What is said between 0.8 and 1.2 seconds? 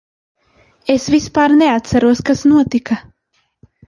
Es